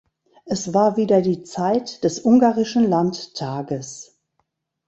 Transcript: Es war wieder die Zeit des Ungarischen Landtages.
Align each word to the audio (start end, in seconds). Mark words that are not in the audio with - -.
Es 0.45 0.73
war 0.73 0.97
wieder 0.97 1.21
die 1.21 1.43
Zeit 1.43 2.03
des 2.03 2.17
Ungarischen 2.25 2.89
Landtages. 2.89 4.17